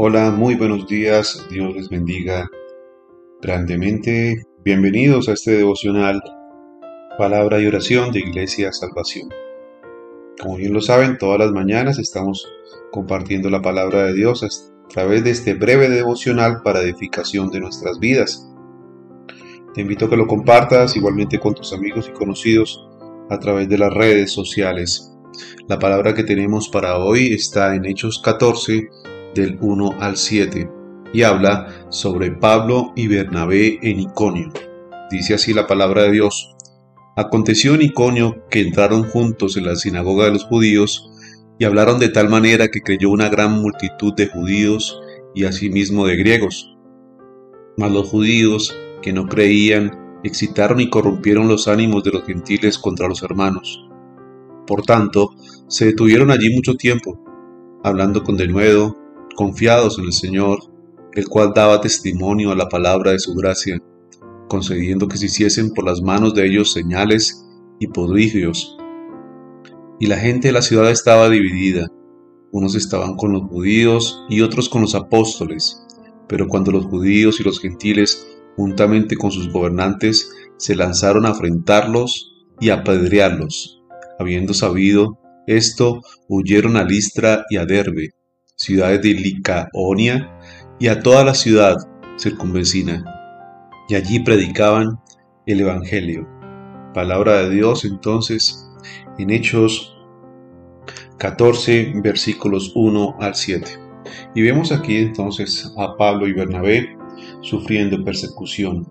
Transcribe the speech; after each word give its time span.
Hola, 0.00 0.30
muy 0.30 0.54
buenos 0.54 0.86
días, 0.86 1.44
Dios 1.50 1.74
les 1.74 1.88
bendiga 1.88 2.48
grandemente. 3.42 4.44
Bienvenidos 4.64 5.28
a 5.28 5.32
este 5.32 5.56
devocional 5.56 6.22
Palabra 7.18 7.60
y 7.60 7.66
Oración 7.66 8.12
de 8.12 8.20
Iglesia 8.20 8.70
Salvación. 8.70 9.28
Como 10.40 10.54
bien 10.54 10.72
lo 10.72 10.80
saben, 10.80 11.18
todas 11.18 11.40
las 11.40 11.50
mañanas 11.50 11.98
estamos 11.98 12.46
compartiendo 12.92 13.50
la 13.50 13.60
palabra 13.60 14.04
de 14.04 14.14
Dios 14.14 14.44
a 14.44 14.88
través 14.88 15.24
de 15.24 15.32
este 15.32 15.54
breve 15.54 15.88
devocional 15.88 16.62
para 16.62 16.82
edificación 16.82 17.50
de 17.50 17.58
nuestras 17.58 17.98
vidas. 17.98 18.48
Te 19.74 19.80
invito 19.80 20.04
a 20.04 20.10
que 20.10 20.16
lo 20.16 20.28
compartas 20.28 20.94
igualmente 20.94 21.40
con 21.40 21.54
tus 21.54 21.72
amigos 21.72 22.08
y 22.08 22.16
conocidos 22.16 22.88
a 23.30 23.40
través 23.40 23.68
de 23.68 23.78
las 23.78 23.92
redes 23.92 24.30
sociales. 24.30 25.12
La 25.66 25.80
palabra 25.80 26.14
que 26.14 26.22
tenemos 26.22 26.68
para 26.68 26.98
hoy 26.98 27.32
está 27.32 27.74
en 27.74 27.84
Hechos 27.84 28.22
14, 28.24 28.88
del 29.34 29.58
1 29.60 29.94
al 30.00 30.16
7 30.16 30.70
y 31.12 31.22
habla 31.22 31.86
sobre 31.88 32.30
Pablo 32.32 32.92
y 32.94 33.08
Bernabé 33.08 33.78
en 33.82 34.00
Iconio. 34.00 34.52
Dice 35.10 35.34
así 35.34 35.54
la 35.54 35.66
palabra 35.66 36.02
de 36.02 36.12
Dios. 36.12 36.54
Aconteció 37.16 37.74
en 37.74 37.82
Iconio 37.82 38.44
que 38.50 38.60
entraron 38.60 39.04
juntos 39.04 39.56
en 39.56 39.66
la 39.66 39.76
sinagoga 39.76 40.26
de 40.26 40.32
los 40.32 40.44
judíos 40.44 41.10
y 41.58 41.64
hablaron 41.64 41.98
de 41.98 42.08
tal 42.08 42.28
manera 42.28 42.68
que 42.68 42.82
creyó 42.82 43.10
una 43.10 43.28
gran 43.28 43.60
multitud 43.60 44.14
de 44.14 44.28
judíos 44.28 45.00
y 45.34 45.44
asimismo 45.44 46.06
de 46.06 46.16
griegos. 46.16 46.76
Mas 47.76 47.90
los 47.90 48.08
judíos 48.08 48.76
que 49.02 49.12
no 49.12 49.26
creían 49.26 50.20
excitaron 50.24 50.80
y 50.80 50.90
corrompieron 50.90 51.48
los 51.48 51.68
ánimos 51.68 52.04
de 52.04 52.12
los 52.12 52.24
gentiles 52.24 52.78
contra 52.78 53.08
los 53.08 53.22
hermanos. 53.22 53.84
Por 54.66 54.82
tanto, 54.82 55.30
se 55.68 55.86
detuvieron 55.86 56.30
allí 56.30 56.54
mucho 56.54 56.74
tiempo, 56.74 57.18
hablando 57.82 58.22
con 58.22 58.36
denuedo 58.36 58.96
confiados 59.38 60.00
en 60.00 60.06
el 60.06 60.12
Señor, 60.12 60.58
el 61.12 61.28
cual 61.28 61.52
daba 61.54 61.80
testimonio 61.80 62.50
a 62.50 62.56
la 62.56 62.68
palabra 62.68 63.12
de 63.12 63.20
su 63.20 63.36
gracia, 63.36 63.80
concediendo 64.48 65.06
que 65.06 65.16
se 65.16 65.26
hiciesen 65.26 65.70
por 65.70 65.84
las 65.84 66.02
manos 66.02 66.34
de 66.34 66.44
ellos 66.44 66.72
señales 66.72 67.46
y 67.78 67.86
prodigios. 67.86 68.76
Y 70.00 70.06
la 70.06 70.16
gente 70.16 70.48
de 70.48 70.54
la 70.54 70.62
ciudad 70.62 70.90
estaba 70.90 71.28
dividida, 71.28 71.86
unos 72.50 72.74
estaban 72.74 73.14
con 73.14 73.30
los 73.30 73.42
judíos 73.42 74.24
y 74.28 74.40
otros 74.40 74.68
con 74.68 74.82
los 74.82 74.96
apóstoles, 74.96 75.86
pero 76.26 76.48
cuando 76.48 76.72
los 76.72 76.86
judíos 76.86 77.38
y 77.38 77.44
los 77.44 77.60
gentiles, 77.60 78.26
juntamente 78.56 79.16
con 79.16 79.30
sus 79.30 79.52
gobernantes, 79.52 80.32
se 80.56 80.74
lanzaron 80.74 81.26
a 81.26 81.28
afrentarlos 81.28 82.32
y 82.58 82.70
apedrearlos, 82.70 83.84
habiendo 84.18 84.52
sabido 84.52 85.16
esto, 85.46 86.02
huyeron 86.26 86.76
a 86.76 86.82
Listra 86.82 87.44
y 87.50 87.56
a 87.56 87.66
Derbe, 87.66 88.17
ciudades 88.58 89.00
de 89.02 89.14
Licaonia 89.14 90.30
y 90.80 90.88
a 90.88 91.00
toda 91.00 91.24
la 91.24 91.34
ciudad 91.34 91.76
circunvecina, 92.18 93.04
y 93.88 93.94
allí 93.94 94.20
predicaban 94.20 95.00
el 95.46 95.60
Evangelio. 95.60 96.28
Palabra 96.92 97.42
de 97.42 97.50
Dios 97.50 97.84
entonces 97.84 98.68
en 99.18 99.30
Hechos 99.30 99.96
14 101.18 101.92
versículos 102.02 102.72
1 102.74 103.16
al 103.20 103.34
7. 103.34 103.66
Y 104.34 104.42
vemos 104.42 104.72
aquí 104.72 104.98
entonces 104.98 105.72
a 105.78 105.96
Pablo 105.96 106.26
y 106.26 106.32
Bernabé 106.32 106.96
sufriendo 107.40 108.02
persecución. 108.04 108.90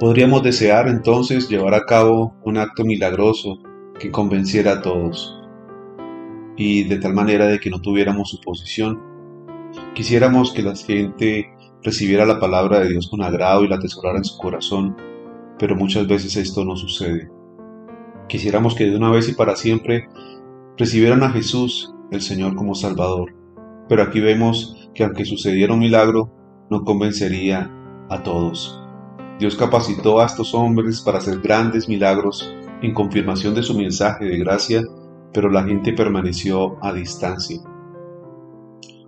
Podríamos 0.00 0.42
desear 0.42 0.88
entonces 0.88 1.48
llevar 1.48 1.74
a 1.74 1.84
cabo 1.84 2.34
un 2.44 2.56
acto 2.56 2.84
milagroso 2.84 3.58
que 3.98 4.10
convenciera 4.10 4.72
a 4.72 4.82
todos 4.82 5.37
y 6.58 6.82
de 6.82 6.98
tal 6.98 7.14
manera 7.14 7.46
de 7.46 7.60
que 7.60 7.70
no 7.70 7.80
tuviéramos 7.80 8.30
suposición. 8.30 9.00
Quisiéramos 9.94 10.52
que 10.52 10.62
la 10.62 10.74
gente 10.74 11.54
recibiera 11.84 12.26
la 12.26 12.40
palabra 12.40 12.80
de 12.80 12.90
Dios 12.90 13.08
con 13.08 13.22
agrado 13.22 13.64
y 13.64 13.68
la 13.68 13.76
atesorara 13.76 14.18
en 14.18 14.24
su 14.24 14.36
corazón, 14.36 14.96
pero 15.58 15.76
muchas 15.76 16.08
veces 16.08 16.36
esto 16.36 16.64
no 16.64 16.76
sucede. 16.76 17.30
Quisiéramos 18.28 18.74
que 18.74 18.86
de 18.86 18.96
una 18.96 19.10
vez 19.10 19.28
y 19.28 19.34
para 19.34 19.54
siempre 19.54 20.08
recibieran 20.76 21.22
a 21.22 21.30
Jesús, 21.30 21.94
el 22.10 22.22
Señor, 22.22 22.56
como 22.56 22.74
Salvador, 22.74 23.34
pero 23.88 24.02
aquí 24.02 24.18
vemos 24.18 24.90
que 24.94 25.04
aunque 25.04 25.24
sucediera 25.24 25.74
un 25.74 25.80
milagro, 25.80 26.32
no 26.70 26.84
convencería 26.84 27.70
a 28.10 28.22
todos. 28.24 28.82
Dios 29.38 29.54
capacitó 29.54 30.20
a 30.20 30.26
estos 30.26 30.52
hombres 30.54 31.00
para 31.02 31.18
hacer 31.18 31.38
grandes 31.38 31.88
milagros 31.88 32.52
en 32.82 32.92
confirmación 32.94 33.54
de 33.54 33.62
su 33.62 33.78
mensaje 33.78 34.24
de 34.24 34.38
gracia 34.38 34.82
pero 35.32 35.50
la 35.50 35.64
gente 35.64 35.92
permaneció 35.92 36.76
a 36.84 36.92
distancia. 36.92 37.58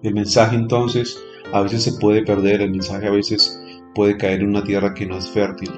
El 0.03 0.14
mensaje 0.14 0.56
entonces 0.56 1.22
a 1.53 1.62
veces 1.62 1.82
se 1.82 1.92
puede 1.98 2.22
perder, 2.25 2.62
el 2.62 2.70
mensaje 2.70 3.06
a 3.06 3.10
veces 3.10 3.60
puede 3.94 4.16
caer 4.16 4.41
en 4.41 4.50
una 4.50 4.64
tierra 4.64 4.94
que 4.94 5.06
no 5.06 5.16
es 5.16 5.28
fértil. 5.28 5.70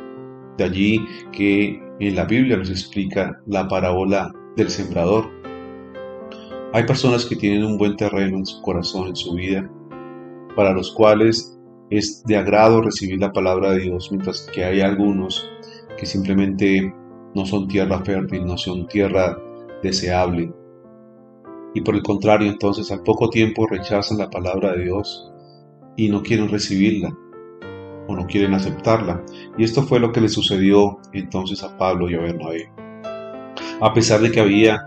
De 0.58 0.64
allí 0.64 1.06
que 1.32 1.82
en 1.98 2.14
la 2.14 2.24
Biblia 2.24 2.56
nos 2.56 2.70
explica 2.70 3.40
la 3.46 3.66
parábola 3.68 4.32
del 4.56 4.68
sembrador. 4.68 5.30
Hay 6.72 6.84
personas 6.84 7.24
que 7.24 7.36
tienen 7.36 7.64
un 7.64 7.78
buen 7.78 7.96
terreno 7.96 8.38
en 8.38 8.46
su 8.46 8.60
corazón, 8.62 9.08
en 9.08 9.16
su 9.16 9.34
vida, 9.34 9.70
para 10.56 10.72
los 10.72 10.92
cuales 10.92 11.58
es 11.90 12.22
de 12.24 12.36
agrado 12.36 12.80
recibir 12.80 13.18
la 13.18 13.32
palabra 13.32 13.72
de 13.72 13.80
Dios, 13.80 14.10
mientras 14.10 14.48
que 14.52 14.64
hay 14.64 14.80
algunos 14.80 15.50
que 15.98 16.06
simplemente 16.06 16.94
no 17.34 17.46
son 17.46 17.68
tierra 17.68 18.02
fértil, 18.04 18.46
no 18.46 18.56
son 18.56 18.86
tierra 18.88 19.38
deseable. 19.82 20.52
Y 21.74 21.80
por 21.80 21.94
el 21.94 22.02
contrario, 22.02 22.50
entonces 22.50 22.90
al 22.90 23.02
poco 23.02 23.30
tiempo 23.30 23.66
rechazan 23.66 24.18
la 24.18 24.30
palabra 24.30 24.72
de 24.72 24.84
Dios 24.84 25.32
y 25.96 26.08
no 26.08 26.22
quieren 26.22 26.48
recibirla 26.48 27.16
o 28.08 28.16
no 28.16 28.26
quieren 28.26 28.54
aceptarla. 28.54 29.24
Y 29.56 29.64
esto 29.64 29.82
fue 29.82 30.00
lo 30.00 30.12
que 30.12 30.20
le 30.20 30.28
sucedió 30.28 30.98
entonces 31.12 31.62
a 31.62 31.76
Pablo 31.76 32.10
y 32.10 32.14
a 32.14 32.20
Bernabé. 32.20 32.70
A 33.80 33.92
pesar 33.94 34.20
de 34.20 34.30
que 34.30 34.40
había 34.40 34.80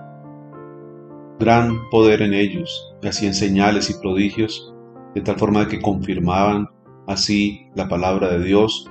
gran 1.39 1.89
poder 1.89 2.21
en 2.21 2.33
ellos, 2.33 2.95
hacían 3.03 3.33
señales 3.33 3.89
y 3.89 3.99
prodigios, 4.01 4.73
de 5.13 5.21
tal 5.21 5.37
forma 5.37 5.67
que 5.67 5.81
confirmaban 5.81 6.69
así 7.07 7.67
la 7.75 7.87
palabra 7.87 8.29
de 8.29 8.43
Dios, 8.43 8.89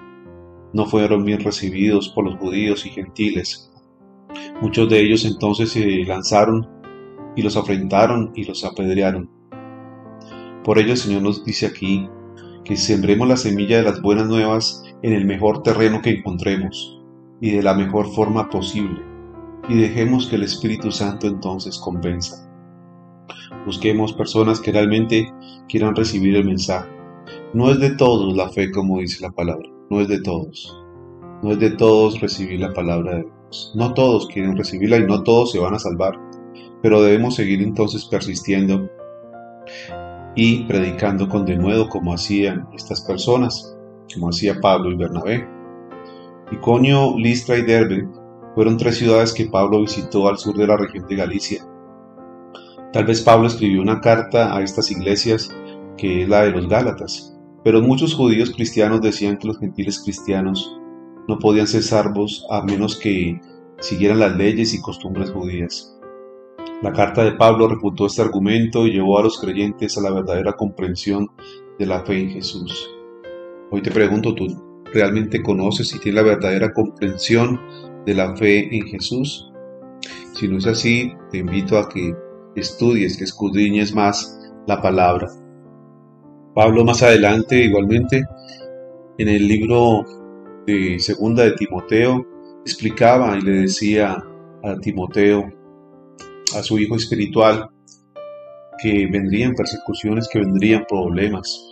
no 0.72 0.86
fueron 0.86 1.24
bien 1.24 1.40
recibidos 1.40 2.08
por 2.08 2.24
los 2.24 2.38
judíos 2.38 2.84
y 2.84 2.90
gentiles, 2.90 3.72
Muchos 4.60 4.88
de 4.88 5.00
ellos 5.00 5.24
entonces 5.24 5.70
se 5.70 6.04
lanzaron 6.04 6.68
y 7.36 7.42
los 7.42 7.56
afrentaron 7.56 8.32
y 8.34 8.44
los 8.44 8.64
apedrearon. 8.64 9.30
Por 10.64 10.78
ello 10.78 10.92
el 10.92 10.96
Señor 10.96 11.22
nos 11.22 11.44
dice 11.44 11.66
aquí 11.66 12.08
que 12.64 12.76
sembremos 12.76 13.28
la 13.28 13.36
semilla 13.36 13.76
de 13.76 13.82
las 13.82 14.00
buenas 14.00 14.26
nuevas 14.26 14.82
en 15.02 15.12
el 15.12 15.26
mejor 15.26 15.62
terreno 15.62 16.00
que 16.00 16.10
encontremos 16.10 17.02
y 17.40 17.50
de 17.50 17.62
la 17.62 17.74
mejor 17.74 18.10
forma 18.14 18.48
posible, 18.48 19.02
y 19.68 19.74
dejemos 19.74 20.26
que 20.26 20.36
el 20.36 20.44
Espíritu 20.44 20.90
Santo 20.90 21.26
entonces 21.26 21.78
convenza. 21.78 22.48
Busquemos 23.66 24.14
personas 24.14 24.60
que 24.60 24.72
realmente 24.72 25.30
quieran 25.68 25.94
recibir 25.94 26.36
el 26.36 26.46
mensaje. 26.46 26.88
No 27.52 27.70
es 27.70 27.78
de 27.80 27.94
todos 27.96 28.34
la 28.34 28.48
fe 28.48 28.70
como 28.70 29.00
dice 29.00 29.22
la 29.22 29.30
palabra, 29.30 29.68
no 29.90 30.00
es 30.00 30.08
de 30.08 30.20
todos. 30.20 30.82
No 31.42 31.50
es 31.50 31.58
de 31.58 31.70
todos 31.70 32.20
recibir 32.20 32.60
la 32.60 32.72
palabra 32.72 33.16
de 33.16 33.22
Dios. 33.24 33.33
No 33.74 33.94
todos 33.94 34.26
quieren 34.28 34.56
recibirla 34.56 34.98
y 34.98 35.06
no 35.06 35.22
todos 35.22 35.52
se 35.52 35.58
van 35.58 35.74
a 35.74 35.78
salvar, 35.78 36.14
pero 36.82 37.02
debemos 37.02 37.34
seguir 37.34 37.62
entonces 37.62 38.04
persistiendo 38.04 38.88
y 40.34 40.64
predicando 40.64 41.28
con 41.28 41.44
denuedo 41.44 41.88
como 41.88 42.12
hacían 42.12 42.66
estas 42.74 43.00
personas, 43.00 43.76
como 44.12 44.30
hacía 44.30 44.60
Pablo 44.60 44.90
y 44.90 44.96
Bernabé. 44.96 45.48
Iconio, 46.50 47.16
Listra 47.16 47.56
y 47.56 47.62
Derbe 47.62 48.08
fueron 48.54 48.76
tres 48.76 48.98
ciudades 48.98 49.32
que 49.32 49.46
Pablo 49.46 49.80
visitó 49.80 50.28
al 50.28 50.38
sur 50.38 50.56
de 50.56 50.66
la 50.66 50.76
región 50.76 51.06
de 51.06 51.16
Galicia. 51.16 51.64
Tal 52.92 53.04
vez 53.04 53.22
Pablo 53.22 53.46
escribió 53.46 53.82
una 53.82 54.00
carta 54.00 54.56
a 54.56 54.62
estas 54.62 54.90
iglesias 54.90 55.50
que 55.96 56.22
es 56.22 56.28
la 56.28 56.42
de 56.42 56.50
los 56.50 56.68
Gálatas, 56.68 57.36
pero 57.64 57.80
muchos 57.80 58.14
judíos 58.14 58.50
cristianos 58.50 59.00
decían 59.00 59.38
que 59.38 59.48
los 59.48 59.58
gentiles 59.58 60.00
cristianos 60.00 60.78
no 61.26 61.38
podían 61.38 61.66
ser 61.66 61.82
salvos 61.82 62.46
a 62.50 62.62
menos 62.62 62.96
que 62.96 63.40
siguieran 63.80 64.20
las 64.20 64.36
leyes 64.36 64.74
y 64.74 64.80
costumbres 64.80 65.30
judías. 65.30 65.98
La 66.82 66.92
carta 66.92 67.24
de 67.24 67.32
Pablo 67.32 67.68
refutó 67.68 68.06
este 68.06 68.22
argumento 68.22 68.86
y 68.86 68.92
llevó 68.92 69.18
a 69.18 69.22
los 69.22 69.38
creyentes 69.38 69.96
a 69.96 70.02
la 70.02 70.10
verdadera 70.10 70.52
comprensión 70.52 71.30
de 71.78 71.86
la 71.86 72.04
fe 72.04 72.20
en 72.20 72.30
Jesús. 72.30 72.90
Hoy 73.70 73.82
te 73.82 73.90
pregunto, 73.90 74.34
¿tú 74.34 74.46
realmente 74.92 75.42
conoces 75.42 75.94
y 75.94 75.98
tienes 75.98 76.22
la 76.22 76.28
verdadera 76.28 76.72
comprensión 76.72 77.60
de 78.04 78.14
la 78.14 78.36
fe 78.36 78.76
en 78.76 78.86
Jesús? 78.86 79.50
Si 80.34 80.48
no 80.48 80.58
es 80.58 80.66
así, 80.66 81.12
te 81.30 81.38
invito 81.38 81.78
a 81.78 81.88
que 81.88 82.14
estudies, 82.54 83.16
que 83.16 83.24
escudriñes 83.24 83.94
más 83.94 84.38
la 84.66 84.82
palabra. 84.82 85.28
Pablo 86.54 86.84
más 86.84 87.02
adelante, 87.02 87.64
igualmente, 87.64 88.24
en 89.18 89.28
el 89.28 89.46
libro 89.46 90.04
de 90.66 90.98
segunda 90.98 91.44
de 91.44 91.52
Timoteo 91.52 92.33
explicaba 92.64 93.36
y 93.36 93.42
le 93.42 93.52
decía 93.62 94.16
a 94.62 94.76
Timoteo, 94.80 95.44
a 96.56 96.62
su 96.62 96.78
hijo 96.78 96.96
espiritual, 96.96 97.68
que 98.82 99.06
vendrían 99.10 99.54
persecuciones, 99.54 100.28
que 100.32 100.40
vendrían 100.40 100.84
problemas. 100.88 101.62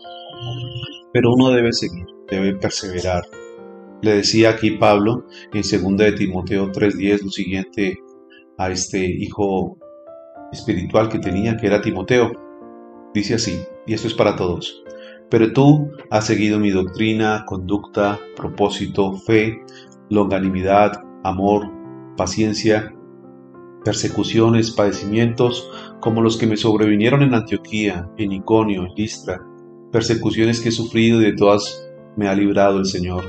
Pero 1.12 1.33
uno 1.33 1.50
debe 1.50 1.73
seguir, 1.73 2.06
debe 2.31 2.55
perseverar. 2.55 3.25
Le 4.03 4.17
decía 4.17 4.50
aquí 4.50 4.73
Pablo 4.73 5.27
en 5.53 5.62
2 5.62 5.97
de 5.97 6.12
Timoteo 6.12 6.71
3:10 6.73 7.23
lo 7.23 7.31
siguiente 7.31 7.99
a 8.59 8.71
este 8.71 9.05
hijo 9.05 9.79
espiritual 10.53 11.09
que 11.09 11.19
tenía, 11.19 11.56
que 11.56 11.67
era 11.67 11.81
Timoteo. 11.81 12.33
Dice 13.15 13.35
así, 13.35 13.61
y 13.87 13.94
esto 13.94 14.09
es 14.09 14.15
para 14.15 14.37
todos. 14.37 14.83
Pero 15.31 15.53
tú 15.53 15.91
has 16.11 16.27
seguido 16.27 16.59
mi 16.59 16.71
doctrina, 16.71 17.44
conducta, 17.47 18.19
propósito, 18.37 19.15
fe, 19.15 19.62
longanimidad, 20.12 21.03
amor, 21.25 21.70
paciencia, 22.19 22.94
persecuciones, 23.82 24.70
padecimientos, 24.70 25.70
como 26.00 26.20
los 26.20 26.37
que 26.37 26.47
me 26.47 26.59
sobrevinieron 26.59 27.23
en 27.23 27.35
Antioquía, 27.35 28.09
en 28.19 28.32
Iconio, 28.32 28.85
en 28.85 28.94
Listra, 28.94 29.41
persecuciones 29.91 30.61
que 30.61 30.69
he 30.69 30.73
sufrido 30.73 31.20
y 31.20 31.25
de 31.25 31.32
todas 31.32 31.88
me 32.17 32.29
ha 32.29 32.35
librado 32.35 32.79
el 32.79 32.87
Señor. 32.87 33.25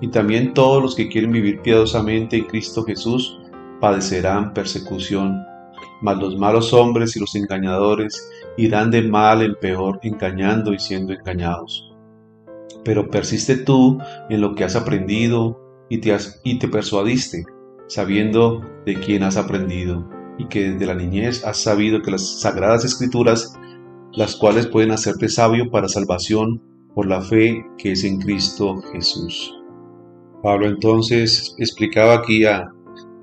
Y 0.00 0.08
también 0.08 0.54
todos 0.54 0.82
los 0.82 0.94
que 0.94 1.08
quieren 1.08 1.30
vivir 1.30 1.60
piadosamente 1.60 2.36
en 2.36 2.44
Cristo 2.44 2.84
Jesús 2.84 3.38
padecerán 3.80 4.54
persecución, 4.54 5.44
mas 6.00 6.16
los 6.16 6.38
malos 6.38 6.72
hombres 6.72 7.16
y 7.16 7.20
los 7.20 7.34
engañadores 7.34 8.30
irán 8.56 8.90
de 8.90 9.02
mal 9.02 9.42
en 9.42 9.54
peor, 9.56 10.00
engañando 10.02 10.72
y 10.72 10.78
siendo 10.78 11.12
engañados. 11.12 11.92
Pero 12.82 13.10
persiste 13.10 13.56
tú 13.58 13.98
en 14.30 14.40
lo 14.40 14.54
que 14.54 14.64
has 14.64 14.74
aprendido 14.74 15.63
y 15.90 15.98
te, 16.00 16.68
persuadiste, 16.68 17.44
sabiendo 17.86 18.60
de 18.86 18.98
quién 19.00 19.22
has 19.22 19.36
aprendido, 19.36 20.08
y 20.38 20.48
que 20.48 20.70
desde 20.70 20.86
la 20.86 20.94
niñez 20.94 21.44
has 21.44 21.62
sabido 21.62 22.02
que 22.02 22.10
las 22.10 22.40
sagradas 22.40 22.84
escrituras, 22.84 23.54
las 24.12 24.36
cuales 24.36 24.66
pueden 24.66 24.90
hacerte 24.90 25.28
sabio 25.28 25.70
para 25.70 25.88
salvación 25.88 26.62
por 26.94 27.06
la 27.06 27.20
fe 27.20 27.64
que 27.78 27.92
es 27.92 28.04
en 28.04 28.20
Cristo 28.20 28.76
Jesús. 28.92 29.52
Pablo 30.42 30.66
entonces 30.66 31.54
explicaba 31.58 32.14
aquí 32.14 32.44
a, 32.44 32.70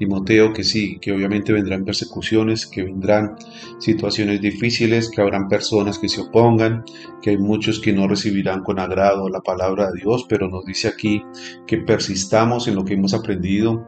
Timoteo 0.01 0.51
que 0.51 0.63
sí, 0.63 0.97
que 0.99 1.11
obviamente 1.11 1.53
vendrán 1.53 1.85
persecuciones, 1.85 2.65
que 2.65 2.81
vendrán 2.81 3.35
situaciones 3.77 4.41
difíciles, 4.41 5.11
que 5.11 5.21
habrán 5.21 5.47
personas 5.47 5.99
que 5.99 6.09
se 6.09 6.21
opongan, 6.21 6.83
que 7.21 7.29
hay 7.29 7.37
muchos 7.37 7.79
que 7.79 7.93
no 7.93 8.07
recibirán 8.07 8.63
con 8.63 8.79
agrado 8.79 9.29
la 9.29 9.41
palabra 9.41 9.91
de 9.91 9.99
Dios, 9.99 10.25
pero 10.27 10.49
nos 10.49 10.65
dice 10.65 10.87
aquí 10.87 11.21
que 11.67 11.77
persistamos 11.77 12.67
en 12.67 12.73
lo 12.73 12.83
que 12.83 12.95
hemos 12.95 13.13
aprendido 13.13 13.85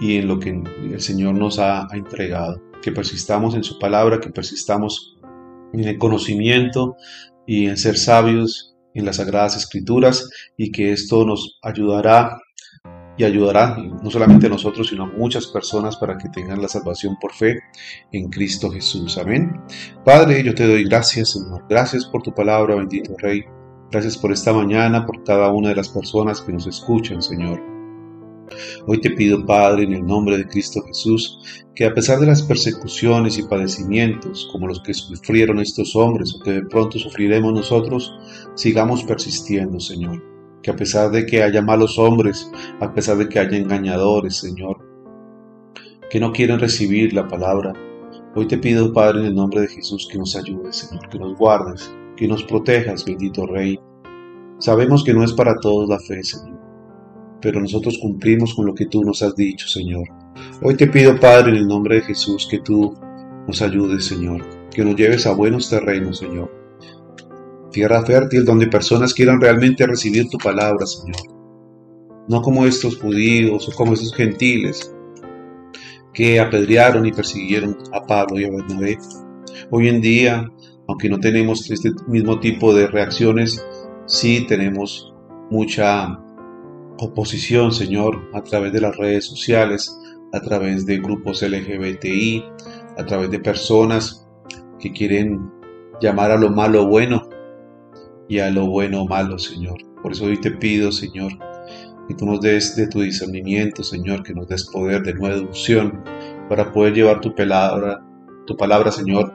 y 0.00 0.18
en 0.18 0.28
lo 0.28 0.38
que 0.38 0.50
el 0.50 1.00
Señor 1.00 1.34
nos 1.34 1.58
ha, 1.58 1.88
entregado, 1.92 2.62
que 2.80 2.92
persistamos 2.92 3.56
en 3.56 3.64
su 3.64 3.80
palabra, 3.80 4.20
que 4.20 4.30
persistamos 4.30 5.18
en 5.72 5.82
el 5.82 5.98
conocimiento 5.98 6.94
y 7.44 7.66
en 7.66 7.76
ser 7.76 7.98
sabios 7.98 8.76
en 8.94 9.04
las 9.04 9.16
sagradas 9.16 9.56
escrituras 9.56 10.30
y 10.56 10.70
que 10.70 10.92
esto 10.92 11.24
nos 11.26 11.58
ayudará 11.60 12.38
y 13.16 13.24
ayudará 13.24 13.76
no 14.02 14.10
solamente 14.10 14.46
a 14.46 14.50
nosotros, 14.50 14.88
sino 14.88 15.04
a 15.04 15.06
muchas 15.06 15.46
personas 15.46 15.96
para 15.96 16.18
que 16.18 16.28
tengan 16.28 16.60
la 16.60 16.68
salvación 16.68 17.16
por 17.20 17.32
fe 17.32 17.60
en 18.12 18.28
Cristo 18.28 18.70
Jesús. 18.70 19.16
Amén. 19.18 19.60
Padre, 20.04 20.42
yo 20.42 20.54
te 20.54 20.66
doy 20.66 20.84
gracias, 20.84 21.30
Señor. 21.30 21.64
Gracias 21.68 22.04
por 22.06 22.22
tu 22.22 22.34
palabra, 22.34 22.74
bendito 22.74 23.14
Rey. 23.18 23.44
Gracias 23.90 24.18
por 24.18 24.32
esta 24.32 24.52
mañana, 24.52 25.06
por 25.06 25.22
cada 25.24 25.52
una 25.52 25.70
de 25.70 25.76
las 25.76 25.88
personas 25.88 26.40
que 26.40 26.52
nos 26.52 26.66
escuchan, 26.66 27.22
Señor. 27.22 27.62
Hoy 28.86 29.00
te 29.00 29.10
pido, 29.10 29.44
Padre, 29.44 29.84
en 29.84 29.94
el 29.94 30.06
nombre 30.06 30.36
de 30.36 30.46
Cristo 30.46 30.82
Jesús, 30.86 31.64
que 31.74 31.84
a 31.84 31.94
pesar 31.94 32.20
de 32.20 32.26
las 32.26 32.42
persecuciones 32.42 33.38
y 33.38 33.42
padecimientos 33.42 34.48
como 34.52 34.68
los 34.68 34.80
que 34.82 34.94
sufrieron 34.94 35.58
estos 35.58 35.96
hombres 35.96 36.34
o 36.34 36.42
que 36.42 36.52
de 36.52 36.62
pronto 36.62 36.98
sufriremos 36.98 37.52
nosotros, 37.52 38.12
sigamos 38.54 39.02
persistiendo, 39.04 39.80
Señor 39.80 40.35
que 40.66 40.72
a 40.72 40.76
pesar 40.76 41.12
de 41.12 41.24
que 41.26 41.44
haya 41.44 41.62
malos 41.62 41.96
hombres, 41.96 42.50
a 42.80 42.92
pesar 42.92 43.18
de 43.18 43.28
que 43.28 43.38
haya 43.38 43.56
engañadores, 43.56 44.34
Señor, 44.38 44.78
que 46.10 46.18
no 46.18 46.32
quieren 46.32 46.58
recibir 46.58 47.12
la 47.12 47.28
palabra, 47.28 47.72
hoy 48.34 48.48
te 48.48 48.58
pido, 48.58 48.92
Padre, 48.92 49.20
en 49.20 49.26
el 49.26 49.34
nombre 49.36 49.60
de 49.60 49.68
Jesús, 49.68 50.08
que 50.10 50.18
nos 50.18 50.34
ayudes, 50.34 50.74
Señor, 50.74 51.08
que 51.08 51.20
nos 51.20 51.38
guardes, 51.38 51.94
que 52.16 52.26
nos 52.26 52.42
protejas, 52.42 53.04
bendito 53.04 53.46
Rey. 53.46 53.78
Sabemos 54.58 55.04
que 55.04 55.14
no 55.14 55.22
es 55.22 55.32
para 55.32 55.54
todos 55.60 55.88
la 55.88 56.00
fe, 56.00 56.24
Señor, 56.24 56.58
pero 57.40 57.60
nosotros 57.60 58.00
cumplimos 58.02 58.52
con 58.52 58.66
lo 58.66 58.74
que 58.74 58.86
tú 58.86 59.04
nos 59.04 59.22
has 59.22 59.36
dicho, 59.36 59.68
Señor. 59.68 60.08
Hoy 60.62 60.74
te 60.74 60.88
pido, 60.88 61.20
Padre, 61.20 61.52
en 61.52 61.58
el 61.58 61.68
nombre 61.68 61.94
de 61.94 62.02
Jesús, 62.02 62.48
que 62.50 62.58
tú 62.58 62.92
nos 63.46 63.62
ayudes, 63.62 64.04
Señor, 64.04 64.42
que 64.72 64.84
nos 64.84 64.96
lleves 64.96 65.28
a 65.28 65.32
buenos 65.32 65.70
terrenos, 65.70 66.18
Señor 66.18 66.65
tierra 67.76 68.02
fértil 68.06 68.46
donde 68.46 68.68
personas 68.68 69.12
quieran 69.12 69.38
realmente 69.38 69.86
recibir 69.86 70.30
tu 70.30 70.38
palabra, 70.38 70.86
Señor. 70.86 71.20
No 72.26 72.40
como 72.40 72.64
estos 72.64 72.98
judíos 72.98 73.68
o 73.68 73.72
como 73.72 73.92
estos 73.92 74.14
gentiles 74.14 74.94
que 76.14 76.40
apedrearon 76.40 77.04
y 77.04 77.12
persiguieron 77.12 77.76
a 77.92 78.00
Pablo 78.00 78.40
y 78.40 78.44
a 78.44 78.50
Bernabé. 78.50 78.96
Hoy 79.70 79.88
en 79.88 80.00
día, 80.00 80.50
aunque 80.88 81.10
no 81.10 81.18
tenemos 81.18 81.70
este 81.70 81.90
mismo 82.08 82.40
tipo 82.40 82.74
de 82.74 82.86
reacciones, 82.86 83.62
sí 84.06 84.46
tenemos 84.48 85.12
mucha 85.50 86.18
oposición, 86.98 87.72
Señor, 87.72 88.30
a 88.32 88.42
través 88.42 88.72
de 88.72 88.80
las 88.80 88.96
redes 88.96 89.26
sociales, 89.26 89.94
a 90.32 90.40
través 90.40 90.86
de 90.86 90.96
grupos 90.96 91.42
LGBTI, 91.42 92.42
a 92.96 93.04
través 93.04 93.30
de 93.30 93.38
personas 93.38 94.26
que 94.78 94.92
quieren 94.92 95.50
llamar 96.00 96.30
a 96.30 96.38
lo 96.38 96.48
malo 96.48 96.86
bueno 96.86 97.35
y 98.28 98.38
a 98.38 98.50
lo 98.50 98.66
bueno 98.66 99.02
o 99.02 99.06
malo, 99.06 99.38
Señor. 99.38 99.78
Por 100.02 100.12
eso 100.12 100.26
hoy 100.26 100.40
te 100.40 100.50
pido, 100.50 100.92
Señor, 100.92 101.32
que 102.08 102.14
tú 102.14 102.26
nos 102.26 102.40
des 102.40 102.76
de 102.76 102.86
tu 102.86 103.00
discernimiento, 103.00 103.82
Señor, 103.82 104.22
que 104.22 104.34
nos 104.34 104.48
des 104.48 104.64
poder 104.64 105.02
de 105.02 105.14
nueva 105.14 105.40
unción 105.40 106.02
para 106.48 106.72
poder 106.72 106.94
llevar 106.94 107.20
tu 107.20 107.34
palabra, 107.34 108.02
tu 108.46 108.56
palabra, 108.56 108.92
Señor, 108.92 109.32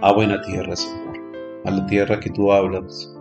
a 0.00 0.12
buena 0.12 0.40
tierra, 0.40 0.74
Señor, 0.74 1.18
a 1.64 1.70
la 1.70 1.86
tierra 1.86 2.18
que 2.18 2.30
tú 2.30 2.52
hablas. 2.52 3.14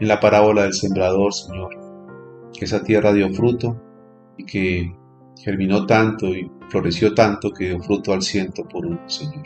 En 0.00 0.08
la 0.08 0.20
parábola 0.20 0.64
del 0.64 0.74
sembrador, 0.74 1.32
Señor, 1.32 1.70
que 2.52 2.64
esa 2.64 2.82
tierra 2.82 3.12
dio 3.12 3.32
fruto 3.32 3.80
y 4.36 4.44
que 4.44 4.94
germinó 5.38 5.86
tanto 5.86 6.26
y 6.28 6.50
floreció 6.68 7.14
tanto 7.14 7.50
que 7.50 7.68
dio 7.68 7.80
fruto 7.80 8.12
al 8.12 8.22
ciento 8.22 8.64
por 8.68 8.84
uno, 8.84 9.08
Señor. 9.08 9.44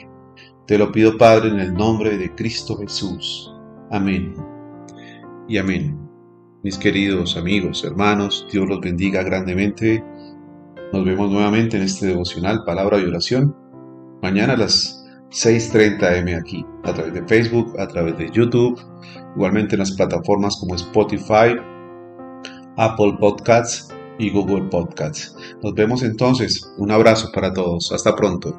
Te 0.67 0.79
lo 0.79 0.91
pido, 0.91 1.17
Padre, 1.17 1.51
en 1.51 1.61
el 1.61 1.75
nombre 1.75 2.19
de 2.19 2.35
Cristo 2.35 2.77
Jesús. 2.77 3.56
Amén. 3.91 4.35
Y 5.49 5.59
amén. 5.59 5.99
Mis 6.63 6.79
queridos 6.79 7.37
amigos, 7.37 7.85
hermanos, 7.85 8.47
Dios 8.51 8.69
los 8.69 8.81
bendiga 8.81 9.23
grandemente. 9.23 10.03
Nos 10.93 11.05
vemos 11.05 11.31
nuevamente 11.31 11.77
en 11.77 11.85
este 11.85 12.07
devocional 12.07 12.65
Palabra 12.65 12.99
y 12.99 13.05
Oración. 13.05 13.55
Mañana 14.23 14.55
a 14.55 14.57
las 14.57 15.05
6.30 15.31 16.19
am 16.19 16.41
aquí, 16.41 16.65
a 16.85 16.93
través 16.93 17.15
de 17.15 17.23
Facebook, 17.27 17.79
a 17.79 17.87
través 17.87 18.19
de 18.19 18.31
YouTube, 18.33 18.81
igualmente 19.37 19.75
en 19.75 19.81
las 19.81 19.93
plataformas 19.93 20.57
como 20.59 20.75
Spotify, 20.75 21.57
Apple 22.77 23.17
Podcasts 23.21 23.95
y 24.19 24.31
Google 24.31 24.69
Podcasts. 24.71 25.37
Nos 25.63 25.75
vemos 25.75 26.03
entonces. 26.03 26.73
Un 26.79 26.91
abrazo 26.91 27.31
para 27.33 27.53
todos. 27.53 27.93
Hasta 27.93 28.17
pronto. 28.17 28.57